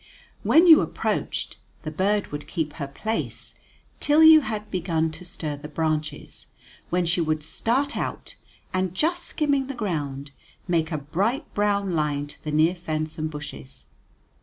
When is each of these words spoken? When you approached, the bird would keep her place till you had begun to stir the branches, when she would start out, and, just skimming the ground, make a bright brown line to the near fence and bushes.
When 0.41 0.65
you 0.65 0.81
approached, 0.81 1.57
the 1.83 1.91
bird 1.91 2.31
would 2.31 2.47
keep 2.47 2.73
her 2.73 2.87
place 2.87 3.53
till 3.99 4.23
you 4.23 4.41
had 4.41 4.71
begun 4.71 5.11
to 5.11 5.23
stir 5.23 5.57
the 5.57 5.67
branches, 5.67 6.47
when 6.89 7.05
she 7.05 7.21
would 7.21 7.43
start 7.43 7.95
out, 7.95 8.33
and, 8.73 8.95
just 8.95 9.23
skimming 9.25 9.67
the 9.67 9.75
ground, 9.75 10.31
make 10.67 10.91
a 10.91 10.97
bright 10.97 11.53
brown 11.53 11.93
line 11.93 12.25
to 12.25 12.43
the 12.43 12.51
near 12.51 12.73
fence 12.73 13.19
and 13.19 13.29
bushes. 13.29 13.85